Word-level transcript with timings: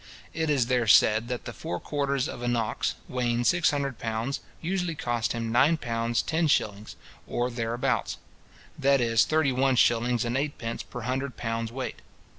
It 0.33 0.49
is 0.49 0.65
there 0.65 0.87
said, 0.87 1.27
that 1.27 1.45
the 1.45 1.53
four 1.53 1.79
quarters 1.79 2.27
of 2.27 2.41
an 2.41 2.55
ox, 2.55 2.95
weighing 3.07 3.43
six 3.43 3.69
hundred 3.69 3.99
pounds, 3.99 4.39
usually 4.59 4.95
cost 4.95 5.33
him 5.33 5.51
nine 5.51 5.77
pounds 5.77 6.23
ten 6.23 6.47
shillings, 6.47 6.95
or 7.27 7.51
thereabouts; 7.51 8.17
that 8.79 8.99
is 8.99 9.25
thirty 9.25 9.51
one 9.51 9.75
shillings 9.75 10.25
and 10.25 10.35
eight 10.35 10.57
pence 10.57 10.81
per 10.81 11.01
hundred 11.01 11.37
pounds 11.37 11.71
weight. 11.71 12.01